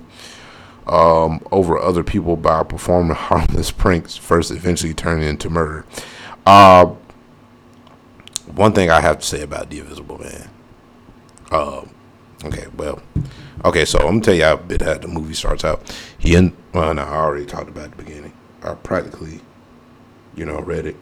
um, 0.86 1.40
over 1.50 1.78
other 1.78 2.04
people 2.04 2.36
by 2.36 2.64
performing 2.64 3.16
harmless 3.16 3.70
pranks, 3.70 4.14
first 4.14 4.50
eventually 4.50 4.92
turning 4.92 5.26
into 5.26 5.48
murder. 5.48 5.86
Uh, 6.44 6.92
one 8.54 8.72
thing 8.72 8.90
I 8.90 9.00
have 9.00 9.18
to 9.18 9.26
say 9.26 9.42
about 9.42 9.70
The 9.70 9.80
Invisible 9.80 10.18
Man. 10.18 10.50
Uh, 11.50 11.84
okay, 12.44 12.66
well, 12.76 13.02
okay, 13.64 13.84
so 13.84 13.98
I'm 13.98 14.06
gonna 14.06 14.20
tell 14.20 14.34
you 14.34 14.44
how 14.44 14.56
bit 14.56 14.82
how 14.82 14.94
the 14.94 15.08
movie 15.08 15.34
starts 15.34 15.64
out. 15.64 15.94
He 16.18 16.34
and 16.34 16.56
well, 16.72 16.94
no, 16.94 17.02
I 17.02 17.16
already 17.16 17.46
talked 17.46 17.68
about 17.68 17.90
the 17.90 18.02
beginning. 18.02 18.32
I 18.62 18.74
practically, 18.74 19.40
you 20.34 20.44
know, 20.44 20.60
read 20.60 20.86
it, 20.86 20.96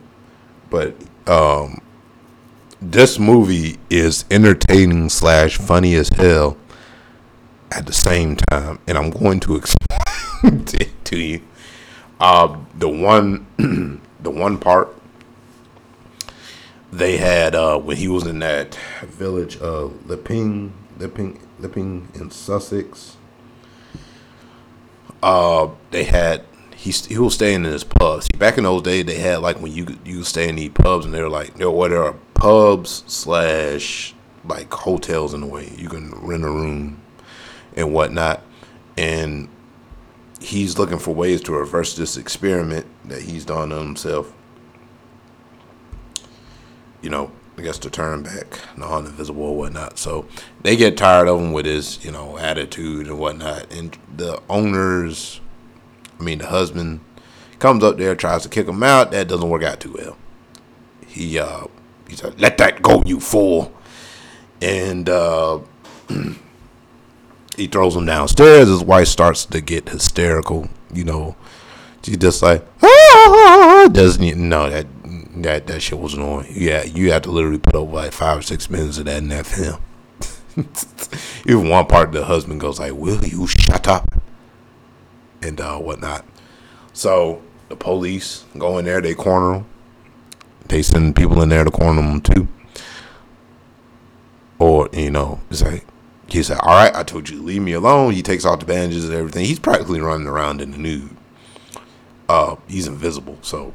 but 0.71 0.95
um, 1.27 1.81
this 2.81 3.19
movie 3.19 3.79
is 3.89 4.25
entertaining 4.31 5.09
slash 5.09 5.59
funny 5.59 5.95
as 5.95 6.09
hell 6.09 6.57
at 7.71 7.87
the 7.87 7.93
same 7.93 8.37
time, 8.37 8.79
and 8.87 8.99
I'm 8.99 9.11
going 9.11 9.41
to 9.41 9.57
explain 9.57 10.65
it 10.75 11.05
to 11.05 11.19
you. 11.19 11.43
Uh, 12.19 12.59
the 12.79 12.89
one, 12.89 13.47
the 14.21 14.31
one 14.31 14.59
part 14.59 14.95
they 16.93 17.17
had 17.17 17.55
uh, 17.55 17.79
when 17.79 17.97
he 17.97 18.07
was 18.07 18.27
in 18.27 18.39
that 18.41 18.75
village 19.03 19.57
of 19.57 20.07
Lipping, 20.09 20.75
Lipping, 20.99 21.41
Lipping 21.59 22.09
in 22.15 22.31
Sussex. 22.31 23.17
Uh, 25.23 25.71
they 25.91 26.05
had 26.05 26.45
he 26.77 26.91
he 26.91 27.19
was 27.19 27.35
staying 27.35 27.65
in 27.65 27.73
his 27.73 27.85
pubs. 27.85 28.29
Back 28.39 28.59
in 28.59 28.65
those 28.65 28.83
days, 28.83 29.07
they 29.07 29.19
had 29.19 29.37
like 29.37 29.61
when 29.61 29.73
you 29.73 29.99
you 30.05 30.23
stay 30.23 30.49
in 30.49 30.57
these 30.57 30.71
pubs, 30.71 31.07
and 31.07 31.15
they're 31.15 31.31
like 31.31 31.55
they 31.55 31.65
were 31.65 31.89
there 31.89 32.05
are 32.05 32.17
pubs 32.35 33.05
slash 33.07 34.15
like 34.45 34.73
hotels 34.73 35.33
in 35.33 35.43
a 35.43 35.47
way. 35.47 35.73
You 35.77 35.89
can 35.89 36.11
rent 36.11 36.45
a 36.45 36.51
room 36.51 37.01
and 37.75 37.95
whatnot, 37.95 38.43
and 38.99 39.49
he's 40.41 40.77
looking 40.77 40.99
for 40.99 41.15
ways 41.15 41.41
to 41.43 41.53
reverse 41.53 41.97
this 41.97 42.19
experiment 42.19 42.85
that 43.07 43.23
he's 43.23 43.47
done 43.47 43.73
on 43.73 43.87
himself 43.87 44.35
you 47.03 47.11
know, 47.11 47.31
I 47.59 47.63
guess 47.63 47.79
to 47.79 47.91
turn 47.91 48.23
back 48.23 48.59
non-invisible 48.77 49.43
or 49.43 49.57
whatnot. 49.57 49.99
So 49.99 50.27
they 50.63 50.77
get 50.77 50.97
tired 50.97 51.29
of 51.29 51.39
him 51.39 51.53
with 51.53 51.67
his, 51.67 52.03
you 52.05 52.11
know, 52.11 52.39
attitude 52.39 53.07
and 53.09 53.19
whatnot. 53.19 53.71
And 53.73 53.97
the 54.17 54.41
owners, 54.49 55.41
I 56.19 56.23
mean, 56.23 56.39
the 56.39 56.47
husband 56.47 57.01
comes 57.59 57.85
up 57.85 57.99
there, 57.99 58.15
tries 58.15 58.43
to 58.45 58.49
kick 58.49 58.67
him 58.67 58.83
out. 58.83 59.11
That 59.11 59.29
doesn't 59.29 59.49
work 59.49 59.63
out 59.63 59.81
too 59.81 59.93
well. 59.93 60.17
He, 61.07 61.39
uh, 61.39 61.67
he 62.09 62.17
said, 62.17 62.41
"Let 62.41 62.57
that 62.59 62.81
go, 62.81 63.03
you 63.05 63.21
fool!" 63.21 63.73
And 64.63 65.09
uh, 65.09 65.61
he 67.57 67.67
throws 67.67 67.97
him 67.97 68.07
downstairs. 68.07 68.69
His 68.69 68.83
wife 68.83 69.09
starts 69.09 69.45
to 69.47 69.61
get 69.61 69.91
hysterical. 69.91 70.69
You 70.93 71.05
know, 71.05 71.37
she's 72.03 72.17
just 72.17 72.43
like, 72.43 72.65
ah, 72.83 73.89
doesn't 73.93 74.23
you 74.23 74.35
know 74.35 74.71
that 74.71 74.87
that 75.37 75.67
that 75.67 75.81
shit 75.81 75.99
was 75.99 76.15
annoying. 76.15 76.49
Yeah, 76.51 76.85
you 76.85 77.13
have 77.13 77.23
to 77.23 77.31
literally 77.31 77.59
put 77.59 77.75
up 77.75 77.91
like 77.91 78.13
five 78.13 78.39
or 78.39 78.43
six 78.43 78.69
minutes 78.69 78.99
of 78.99 79.07
that 79.07 79.19
in 79.19 79.29
that 79.29 79.47
film. 79.47 79.81
Even 81.47 81.69
one 81.69 81.87
part, 81.87 82.13
the 82.13 82.25
husband 82.25 82.61
goes 82.61 82.79
like, 82.79 82.93
"Will 82.93 83.25
you 83.25 83.47
shut 83.47 83.89
up?" 83.89 84.15
and 85.43 85.61
uh, 85.61 85.79
whatnot. 85.79 86.25
So 86.93 87.43
the 87.69 87.77
police 87.77 88.45
go 88.59 88.79
in 88.79 88.85
there, 88.85 89.01
they 89.01 89.15
corner 89.15 89.55
them. 89.55 89.67
They 90.69 90.83
send 90.83 91.17
people 91.17 91.43
in 91.43 91.49
there 91.49 91.65
to 91.65 91.71
corner 91.71 92.03
them 92.03 92.21
too. 92.21 92.49
Or 94.59 94.89
you 94.93 95.11
know, 95.11 95.41
it's 95.51 95.63
like 95.63 95.87
he 96.27 96.43
said, 96.43 96.59
"All 96.61 96.75
right, 96.75 96.95
I 96.95 97.03
told 97.03 97.29
you, 97.29 97.43
leave 97.43 97.63
me 97.63 97.73
alone." 97.73 98.13
He 98.13 98.23
takes 98.23 98.45
off 98.45 98.61
the 98.61 98.67
bandages 98.67 99.05
and 99.05 99.15
everything. 99.15 99.45
He's 99.45 99.59
practically 99.59 100.01
running 100.01 100.29
around 100.29 100.61
in 100.61 100.71
the 100.73 100.79
nude. 100.79 101.17
Uh, 102.29 102.57
he's 102.69 102.87
invisible, 102.87 103.39
so 103.43 103.75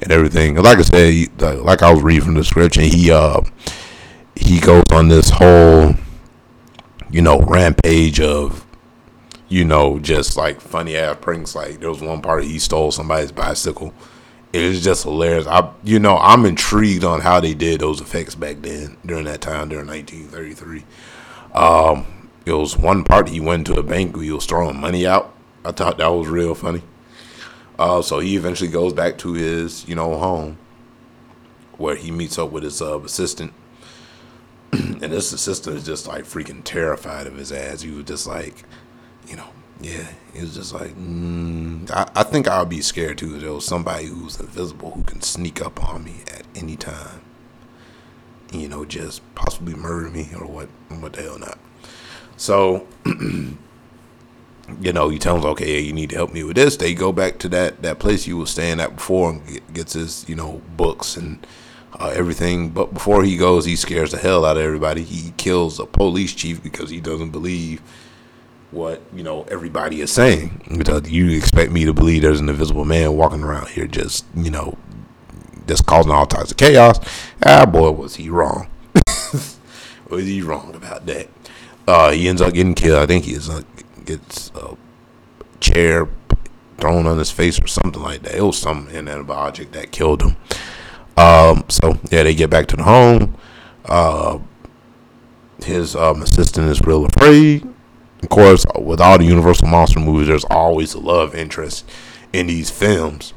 and 0.00 0.12
everything. 0.12 0.56
Like 0.56 0.78
I 0.78 0.82
said, 0.82 1.40
like 1.40 1.82
I 1.82 1.92
was 1.92 2.02
reading 2.02 2.24
from 2.24 2.34
the 2.34 2.40
description, 2.40 2.84
he 2.84 3.10
uh 3.10 3.40
he 4.34 4.60
goes 4.60 4.84
on 4.92 5.08
this 5.08 5.30
whole 5.30 5.94
you 7.10 7.22
know 7.22 7.40
rampage 7.40 8.20
of 8.20 8.64
you 9.48 9.64
know 9.64 9.98
just 9.98 10.36
like 10.36 10.60
funny 10.60 10.96
ass 10.96 11.16
pranks. 11.20 11.54
Like 11.54 11.80
there 11.80 11.90
was 11.90 12.00
one 12.00 12.22
part 12.22 12.44
he 12.44 12.58
stole 12.58 12.92
somebody's 12.92 13.32
bicycle. 13.32 13.92
It 14.52 14.66
was 14.68 14.82
just 14.82 15.02
hilarious. 15.02 15.46
I 15.46 15.70
you 15.84 15.98
know 15.98 16.18
I'm 16.18 16.44
intrigued 16.44 17.04
on 17.04 17.20
how 17.20 17.40
they 17.40 17.54
did 17.54 17.80
those 17.80 18.00
effects 18.00 18.34
back 18.34 18.56
then 18.60 18.96
during 19.04 19.24
that 19.24 19.40
time 19.40 19.68
during 19.68 19.86
1933. 19.86 20.84
Um, 21.54 22.06
it 22.44 22.52
was 22.52 22.78
one 22.78 23.04
part 23.04 23.28
he 23.28 23.40
went 23.40 23.66
to 23.66 23.78
a 23.78 23.82
bank 23.82 24.14
where 24.14 24.24
he 24.24 24.32
was 24.32 24.46
throwing 24.46 24.80
money 24.80 25.06
out. 25.06 25.34
I 25.64 25.72
thought 25.72 25.98
that 25.98 26.08
was 26.08 26.28
real 26.28 26.54
funny. 26.54 26.82
Uh, 27.78 28.02
so 28.02 28.18
he 28.18 28.36
eventually 28.36 28.70
goes 28.70 28.92
back 28.92 29.18
to 29.18 29.34
his, 29.34 29.86
you 29.88 29.94
know, 29.94 30.18
home 30.18 30.58
where 31.76 31.94
he 31.94 32.10
meets 32.10 32.38
up 32.38 32.50
with 32.50 32.64
his 32.64 32.82
uh, 32.82 32.98
assistant. 33.00 33.52
and 34.72 35.00
this 35.00 35.32
assistant 35.32 35.76
is 35.76 35.86
just 35.86 36.06
like 36.06 36.24
freaking 36.24 36.62
terrified 36.64 37.26
of 37.26 37.36
his 37.36 37.52
ass. 37.52 37.82
He 37.82 37.90
was 37.90 38.04
just 38.04 38.26
like, 38.26 38.64
you 39.28 39.36
know, 39.36 39.48
yeah, 39.80 40.08
he 40.34 40.40
was 40.40 40.56
just 40.56 40.74
like, 40.74 40.94
mm, 40.96 41.88
I, 41.92 42.10
I 42.16 42.22
think 42.24 42.48
I'll 42.48 42.66
be 42.66 42.80
scared 42.80 43.18
too. 43.18 43.38
There 43.38 43.52
was 43.52 43.64
somebody 43.64 44.06
who's 44.06 44.40
invisible 44.40 44.90
who 44.90 45.04
can 45.04 45.22
sneak 45.22 45.64
up 45.64 45.82
on 45.88 46.02
me 46.04 46.16
at 46.34 46.42
any 46.56 46.76
time, 46.76 47.20
you 48.52 48.68
know, 48.68 48.84
just 48.84 49.22
possibly 49.36 49.74
murder 49.74 50.10
me 50.10 50.30
or 50.34 50.46
what, 50.46 50.68
what 50.98 51.12
the 51.12 51.22
hell 51.22 51.38
not. 51.38 51.58
So 52.36 52.88
you 54.80 54.92
know, 54.92 55.08
you 55.08 55.18
tell 55.18 55.36
them, 55.36 55.50
okay, 55.50 55.80
you 55.80 55.92
need 55.92 56.10
to 56.10 56.16
help 56.16 56.32
me 56.32 56.44
with 56.44 56.56
this. 56.56 56.76
They 56.76 56.94
go 56.94 57.12
back 57.12 57.38
to 57.40 57.48
that, 57.50 57.82
that 57.82 57.98
place 57.98 58.26
you 58.26 58.36
were 58.36 58.46
staying 58.46 58.80
at 58.80 58.96
before 58.96 59.30
and 59.30 59.46
get, 59.46 59.74
gets 59.74 59.92
his, 59.94 60.28
you 60.28 60.34
know, 60.34 60.62
books 60.76 61.16
and 61.16 61.44
uh, 61.98 62.12
everything. 62.14 62.70
But 62.70 62.94
before 62.94 63.24
he 63.24 63.36
goes, 63.36 63.64
he 63.64 63.76
scares 63.76 64.12
the 64.12 64.18
hell 64.18 64.44
out 64.44 64.56
of 64.56 64.62
everybody. 64.62 65.02
He 65.02 65.32
kills 65.36 65.80
a 65.80 65.86
police 65.86 66.34
chief 66.34 66.62
because 66.62 66.90
he 66.90 67.00
doesn't 67.00 67.30
believe 67.30 67.80
what, 68.70 69.00
you 69.14 69.22
know, 69.22 69.44
everybody 69.44 70.00
is 70.00 70.12
saying. 70.12 70.62
You 71.06 71.30
expect 71.30 71.72
me 71.72 71.84
to 71.84 71.92
believe 71.92 72.22
there's 72.22 72.40
an 72.40 72.48
invisible 72.48 72.84
man 72.84 73.16
walking 73.16 73.42
around 73.42 73.68
here 73.68 73.86
just, 73.86 74.26
you 74.34 74.50
know, 74.50 74.76
just 75.66 75.86
causing 75.86 76.12
all 76.12 76.26
types 76.26 76.50
of 76.50 76.56
chaos. 76.56 76.98
Ah, 77.44 77.66
boy, 77.66 77.90
was 77.90 78.16
he 78.16 78.28
wrong. 78.28 78.68
was 80.10 80.24
he 80.24 80.42
wrong 80.42 80.74
about 80.74 81.06
that? 81.06 81.28
Uh, 81.86 82.10
he 82.10 82.28
ends 82.28 82.42
up 82.42 82.52
getting 82.52 82.74
killed. 82.74 82.98
I 82.98 83.06
think 83.06 83.24
he 83.24 83.32
is 83.32 83.48
uh, 83.48 83.62
gets 84.08 84.50
a 84.54 84.76
chair 85.60 86.08
thrown 86.78 87.06
on 87.06 87.18
his 87.18 87.30
face 87.30 87.60
or 87.60 87.66
something 87.66 88.02
like 88.02 88.22
that. 88.22 88.34
It 88.34 88.42
was 88.42 88.58
some 88.58 88.88
inanimate 88.88 89.36
object 89.36 89.72
that 89.72 89.92
killed 89.92 90.22
him. 90.22 90.36
Um, 91.16 91.64
so 91.68 91.98
yeah, 92.10 92.22
they 92.22 92.34
get 92.34 92.48
back 92.50 92.66
to 92.68 92.76
the 92.76 92.84
home. 92.84 93.36
Uh, 93.84 94.38
his 95.64 95.94
um, 95.94 96.22
assistant 96.22 96.68
is 96.68 96.80
real 96.82 97.04
afraid. 97.04 97.66
Of 98.22 98.28
course, 98.30 98.64
with 98.76 99.00
all 99.00 99.18
the 99.18 99.24
Universal 99.24 99.68
monster 99.68 100.00
movies, 100.00 100.28
there's 100.28 100.44
always 100.44 100.94
a 100.94 101.00
love 101.00 101.34
interest 101.34 101.88
in 102.32 102.46
these 102.48 102.70
films, 102.70 103.32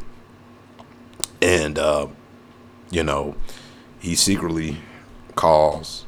and 1.41 1.77
uh, 1.77 2.07
you 2.89 3.03
know, 3.03 3.35
he 3.99 4.15
secretly 4.15 4.77
calls 5.35 6.05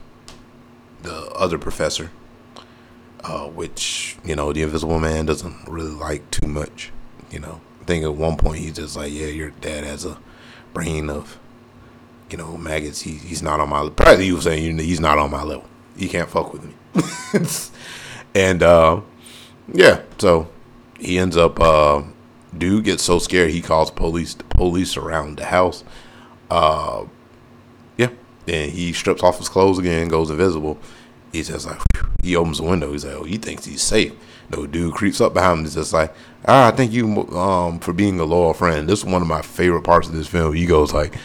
the 1.03 1.27
other 1.31 1.57
professor, 1.57 2.11
uh, 3.23 3.47
which 3.47 4.17
you 4.23 4.35
know 4.35 4.51
the 4.53 4.63
Invisible 4.63 4.99
Man 4.99 5.25
doesn't 5.25 5.67
really 5.67 5.91
like 5.91 6.29
too 6.31 6.47
much. 6.47 6.91
You 7.31 7.39
know, 7.39 7.61
I 7.81 7.85
think 7.85 8.03
at 8.03 8.13
one 8.13 8.37
point 8.37 8.59
he's 8.59 8.73
just 8.73 8.95
like, 8.95 9.11
"Yeah, 9.13 9.27
your 9.27 9.51
dad 9.61 9.83
has 9.83 10.05
a 10.05 10.17
brain 10.73 11.09
of, 11.09 11.39
you 12.29 12.37
know, 12.37 12.57
maggots. 12.57 13.01
He, 13.01 13.13
he's 13.13 13.41
not 13.41 13.59
on 13.59 13.69
my 13.69 13.79
level. 13.79 13.91
probably 13.91 14.27
you 14.27 14.41
saying 14.41 14.77
he's 14.79 14.99
not 14.99 15.17
on 15.17 15.31
my 15.31 15.43
level. 15.43 15.67
He 15.97 16.07
can't 16.07 16.29
fuck 16.29 16.53
with 16.53 16.63
me." 16.63 16.73
and 18.35 18.61
uh, 18.61 19.01
yeah, 19.71 20.01
so 20.17 20.49
he 20.99 21.17
ends 21.17 21.37
up. 21.37 21.59
Uh, 21.59 22.03
dude 22.55 22.83
gets 22.83 23.03
so 23.03 23.19
scared 23.19 23.51
he 23.51 23.61
calls 23.61 23.89
police. 23.89 24.33
The 24.33 24.43
police 24.43 24.97
around 24.97 25.37
the 25.37 25.45
house. 25.45 25.83
Uh, 26.51 27.05
yeah, 27.97 28.09
and 28.47 28.71
he 28.71 28.93
strips 28.93 29.23
off 29.23 29.39
his 29.39 29.49
clothes 29.49 29.79
again, 29.79 30.07
goes 30.09 30.29
invisible. 30.29 30.77
He's 31.31 31.47
just 31.47 31.65
like. 31.65 31.79
He 32.23 32.35
opens 32.35 32.57
the 32.57 32.63
window. 32.63 32.91
He's 32.91 33.05
like, 33.05 33.15
oh, 33.15 33.23
he 33.23 33.37
thinks 33.37 33.65
he's 33.65 33.81
safe. 33.81 34.13
No 34.49 34.65
dude 34.65 34.93
creeps 34.93 35.21
up 35.21 35.33
behind 35.33 35.59
him. 35.59 35.65
He's 35.65 35.75
just 35.75 35.93
like, 35.93 36.13
ah, 36.45 36.67
I 36.67 36.71
thank 36.71 36.91
you 36.91 37.27
um, 37.37 37.79
for 37.79 37.93
being 37.93 38.19
a 38.19 38.25
loyal 38.25 38.53
friend. 38.53 38.87
This 38.87 38.99
is 38.99 39.05
one 39.05 39.21
of 39.21 39.27
my 39.27 39.41
favorite 39.41 39.83
parts 39.83 40.07
of 40.07 40.13
this 40.13 40.27
film. 40.27 40.53
He 40.53 40.65
goes 40.65 40.93
like, 40.93 41.15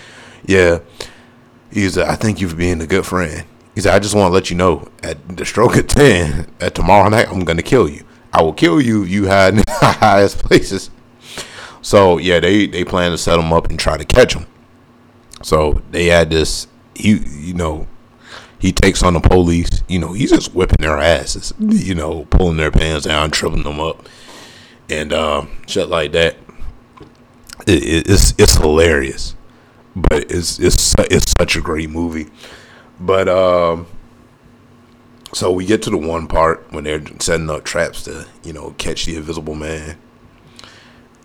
yeah. 0.47 0.81
He's 1.71 1.97
like, 1.97 2.09
I 2.09 2.17
thank 2.17 2.40
you 2.40 2.49
for 2.49 2.57
being 2.57 2.81
a 2.81 2.87
good 2.87 3.07
friend. 3.07 3.45
He 3.75 3.81
said, 3.81 3.95
I 3.95 3.99
just 3.99 4.14
want 4.14 4.31
to 4.31 4.35
let 4.35 4.50
you 4.50 4.57
know 4.57 4.88
at 5.02 5.37
the 5.37 5.45
stroke 5.45 5.76
of 5.76 5.87
10, 5.87 6.50
at 6.61 6.75
tomorrow 6.75 7.09
night, 7.09 7.28
I'm 7.28 7.45
going 7.45 7.59
to 7.59 7.62
kill 7.62 7.88
you. 7.88 8.05
I 8.33 8.43
will 8.43 8.52
kill 8.52 8.81
you 8.81 9.05
if 9.05 9.09
you 9.09 9.28
hide 9.28 9.55
in 9.55 9.57
the 9.81 9.97
highest 10.00 10.38
places. 10.38 10.90
So, 11.81 12.19
yeah, 12.19 12.40
they, 12.40 12.67
they 12.67 12.85
plan 12.85 13.12
to 13.12 13.19
set 13.19 13.38
him 13.38 13.52
up 13.52 13.71
and 13.71 13.78
try 13.78 13.97
to 13.97 14.05
catch 14.05 14.35
him. 14.35 14.47
So 15.43 15.83
they 15.90 16.07
had 16.07 16.31
this, 16.31 16.67
he, 16.95 17.19
you 17.19 17.55
know, 17.55 17.87
he 18.59 18.73
takes 18.73 19.02
on 19.02 19.14
the 19.14 19.21
police. 19.21 19.77
You 19.88 19.99
know, 19.99 20.12
he's 20.12 20.30
just 20.30 20.54
whipping 20.54 20.78
their 20.80 20.99
asses, 20.99 21.52
you 21.59 21.95
know, 21.95 22.26
pulling 22.26 22.59
their 22.59 22.71
pants 22.71 23.07
down, 23.07 23.30
tripping 23.30 23.62
them 23.62 23.80
up, 23.80 24.07
and 24.90 25.12
uh, 25.12 25.47
shit 25.66 25.88
like 25.88 26.12
that. 26.12 26.37
It, 27.66 27.83
it, 27.83 28.11
it's 28.11 28.35
it's 28.38 28.57
hilarious, 28.57 29.35
but 29.97 30.30
it's 30.30 30.59
it's 30.59 30.95
it's 30.99 31.33
such 31.38 31.57
a 31.57 31.61
great 31.61 31.90
movie. 31.90 32.28
But 33.00 33.28
um, 33.28 33.87
so 35.33 35.50
we 35.50 35.64
get 35.64 35.83
to 35.83 35.90
the 35.90 35.97
one 35.97 36.26
part 36.26 36.66
when 36.71 36.85
they're 36.85 37.02
setting 37.18 37.49
up 37.50 37.64
traps 37.64 38.02
to 38.04 38.26
you 38.45 38.52
know 38.52 38.75
catch 38.78 39.07
the 39.07 39.16
Invisible 39.16 39.54
Man, 39.54 39.97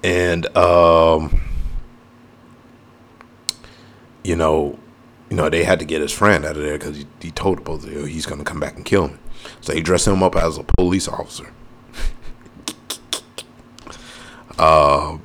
and 0.03 0.45
um, 0.55 1.41
you 4.23 4.35
know, 4.35 4.79
you 5.33 5.37
know 5.37 5.49
they 5.49 5.63
had 5.63 5.79
to 5.79 5.85
get 5.85 5.99
his 5.99 6.11
friend 6.11 6.45
out 6.45 6.57
of 6.57 6.61
there 6.61 6.77
because 6.77 6.95
he, 6.95 7.07
he 7.19 7.31
told 7.31 7.57
the 7.57 7.61
police 7.63 7.85
he's 8.05 8.27
going 8.27 8.37
to 8.37 8.45
come 8.45 8.59
back 8.59 8.75
and 8.75 8.85
kill 8.85 9.07
him. 9.07 9.19
So 9.61 9.73
they 9.73 9.81
dress 9.81 10.05
him 10.05 10.21
up 10.21 10.35
as 10.35 10.59
a 10.59 10.63
police 10.77 11.07
officer. 11.07 11.51
uh, 14.59 15.17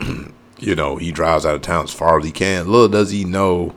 you 0.58 0.74
know, 0.74 0.96
he 0.96 1.12
drives 1.12 1.44
out 1.44 1.54
of 1.54 1.60
town 1.60 1.84
as 1.84 1.92
far 1.92 2.18
as 2.18 2.24
he 2.24 2.32
can. 2.32 2.68
Little 2.68 2.88
does 2.88 3.10
he 3.10 3.24
know, 3.24 3.74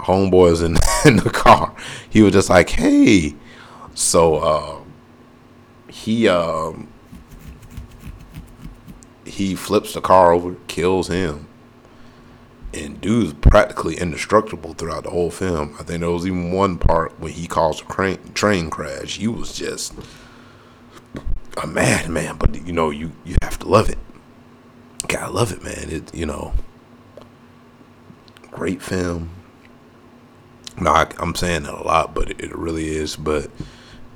homeboys 0.00 0.60
in, 0.60 0.76
in 1.08 1.22
the 1.22 1.30
car. 1.30 1.72
He 2.10 2.22
was 2.22 2.32
just 2.32 2.50
like, 2.50 2.70
"Hey," 2.70 3.36
so 3.94 4.34
uh, 4.38 4.78
he 5.86 6.26
um, 6.26 6.88
he 9.24 9.54
flips 9.54 9.94
the 9.94 10.00
car 10.00 10.32
over, 10.32 10.56
kills 10.66 11.06
him, 11.06 11.46
and 12.74 13.00
dude's 13.00 13.34
practically 13.34 13.96
indestructible 13.96 14.74
throughout 14.74 15.04
the 15.04 15.10
whole 15.10 15.30
film. 15.30 15.74
I 15.78 15.84
think 15.84 16.00
there 16.00 16.10
was 16.10 16.26
even 16.26 16.52
one 16.52 16.78
part 16.78 17.18
when 17.20 17.32
he 17.32 17.46
caused 17.46 17.82
a 17.82 17.84
crane, 17.84 18.18
train 18.34 18.70
crash. 18.70 19.18
He 19.18 19.28
was 19.28 19.54
just 19.56 19.94
a 21.62 21.66
madman, 21.66 22.36
but 22.36 22.54
you 22.66 22.72
know, 22.72 22.90
you 22.90 23.12
you 23.24 23.36
have 23.42 23.58
to 23.60 23.68
love 23.68 23.88
it. 23.88 23.98
Gotta 25.08 25.32
love 25.32 25.52
it, 25.52 25.62
man. 25.62 25.90
It 25.90 26.14
you 26.14 26.26
know, 26.26 26.52
great 28.50 28.82
film. 28.82 29.30
No, 30.80 30.90
I, 30.90 31.06
am 31.20 31.36
saying 31.36 31.62
that 31.64 31.74
a 31.74 31.84
lot, 31.84 32.14
but 32.14 32.32
it, 32.32 32.40
it 32.40 32.56
really 32.56 32.88
is. 32.88 33.14
But 33.14 33.48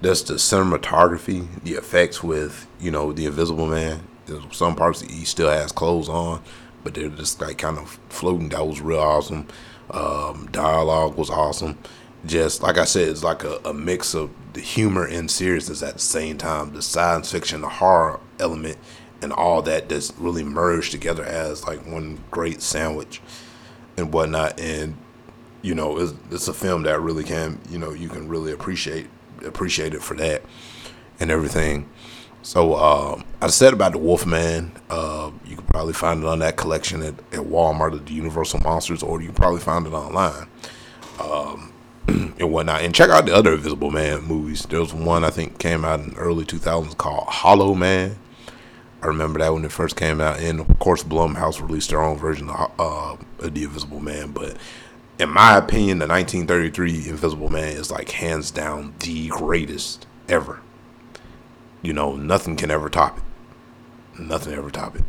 that's 0.00 0.22
the 0.22 0.34
cinematography, 0.34 1.46
the 1.62 1.74
effects 1.74 2.22
with 2.22 2.66
you 2.80 2.90
know 2.90 3.12
the 3.12 3.26
Invisible 3.26 3.66
Man. 3.66 4.06
There's 4.26 4.44
some 4.50 4.76
parts 4.76 5.00
he 5.00 5.24
still 5.24 5.48
has 5.48 5.72
clothes 5.72 6.08
on 6.08 6.42
but 6.88 6.94
they're 6.94 7.10
just 7.10 7.38
like 7.38 7.58
kind 7.58 7.76
of 7.76 8.00
floating. 8.08 8.48
That 8.48 8.66
was 8.66 8.80
real 8.80 8.98
awesome. 8.98 9.46
Um, 9.90 10.48
dialogue 10.52 11.18
was 11.18 11.28
awesome. 11.28 11.76
Just 12.24 12.62
like 12.62 12.78
I 12.78 12.86
said, 12.86 13.08
it's 13.08 13.22
like 13.22 13.44
a, 13.44 13.60
a 13.62 13.74
mix 13.74 14.14
of 14.14 14.30
the 14.54 14.62
humor 14.62 15.04
and 15.04 15.30
seriousness 15.30 15.82
at 15.82 15.94
the 15.94 16.00
same 16.00 16.38
time. 16.38 16.72
The 16.72 16.80
science 16.80 17.30
fiction, 17.30 17.60
the 17.60 17.68
horror 17.68 18.20
element, 18.40 18.78
and 19.20 19.34
all 19.34 19.60
that 19.62 19.90
just 19.90 20.14
really 20.16 20.42
merged 20.42 20.92
together 20.92 21.24
as 21.24 21.66
like 21.66 21.86
one 21.86 22.20
great 22.30 22.62
sandwich 22.62 23.20
and 23.98 24.10
whatnot. 24.10 24.58
And 24.58 24.96
you 25.60 25.74
know, 25.74 25.98
it's, 25.98 26.14
it's 26.30 26.48
a 26.48 26.54
film 26.54 26.84
that 26.84 27.02
really 27.02 27.24
can, 27.24 27.60
you 27.68 27.78
know, 27.78 27.90
you 27.90 28.08
can 28.08 28.28
really 28.28 28.50
appreciate 28.50 29.08
appreciate 29.44 29.92
it 29.92 30.02
for 30.02 30.14
that 30.14 30.42
and 31.20 31.30
everything. 31.30 31.86
So 32.48 32.72
uh, 32.76 33.20
I 33.42 33.48
said 33.48 33.74
about 33.74 33.92
the 33.92 33.98
Wolfman. 33.98 34.72
Uh, 34.88 35.32
you 35.44 35.54
can 35.54 35.66
probably 35.66 35.92
find 35.92 36.22
it 36.22 36.26
on 36.26 36.38
that 36.38 36.56
collection 36.56 37.02
at, 37.02 37.12
at 37.30 37.40
Walmart 37.40 37.92
of 37.92 38.06
the 38.06 38.14
Universal 38.14 38.60
Monsters, 38.60 39.02
or 39.02 39.20
you 39.20 39.26
can 39.26 39.34
probably 39.34 39.60
find 39.60 39.86
it 39.86 39.92
online 39.92 40.48
um, 41.20 41.74
and 42.08 42.50
whatnot. 42.50 42.80
And 42.80 42.94
check 42.94 43.10
out 43.10 43.26
the 43.26 43.34
other 43.34 43.52
Invisible 43.52 43.90
Man 43.90 44.22
movies. 44.22 44.62
There 44.62 44.80
was 44.80 44.94
one 44.94 45.24
I 45.24 45.30
think 45.30 45.58
came 45.58 45.84
out 45.84 46.00
in 46.00 46.16
early 46.16 46.46
2000s 46.46 46.96
called 46.96 47.28
Hollow 47.28 47.74
Man. 47.74 48.16
I 49.02 49.08
remember 49.08 49.40
that 49.40 49.52
when 49.52 49.66
it 49.66 49.70
first 49.70 49.96
came 49.96 50.18
out, 50.18 50.40
and 50.40 50.58
of 50.58 50.78
course 50.78 51.04
Blumhouse 51.04 51.60
released 51.60 51.90
their 51.90 52.00
own 52.00 52.16
version 52.16 52.48
of, 52.48 52.70
uh, 52.78 53.16
of 53.40 53.54
the 53.54 53.64
Invisible 53.64 54.00
Man. 54.00 54.32
But 54.32 54.56
in 55.18 55.28
my 55.28 55.58
opinion, 55.58 55.98
the 55.98 56.06
1933 56.06 57.10
Invisible 57.10 57.50
Man 57.50 57.76
is 57.76 57.90
like 57.90 58.08
hands 58.08 58.50
down 58.50 58.94
the 59.00 59.28
greatest 59.28 60.06
ever 60.30 60.62
you 61.82 61.92
know, 61.92 62.16
nothing 62.16 62.56
can 62.56 62.70
ever 62.70 62.88
top 62.88 63.18
it. 63.18 64.20
Nothing 64.20 64.54
ever 64.54 64.70
top 64.70 64.96
it. 64.96 65.04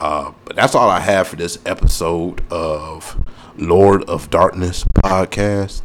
Uh, 0.00 0.32
but 0.44 0.56
that's 0.56 0.74
all 0.74 0.88
I 0.88 1.00
have 1.00 1.28
for 1.28 1.36
this 1.36 1.58
episode 1.66 2.42
of 2.50 3.24
Lord 3.56 4.04
of 4.04 4.30
Darkness 4.30 4.84
podcast. 4.84 5.82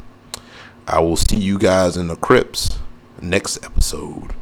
I 0.87 0.99
will 0.99 1.17
see 1.17 1.37
you 1.37 1.57
guys 1.57 1.97
in 1.97 2.07
the 2.07 2.15
crypts 2.15 2.77
next 3.21 3.63
episode. 3.63 4.33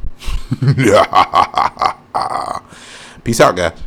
Peace 3.23 3.39
out, 3.39 3.55
guys. 3.55 3.79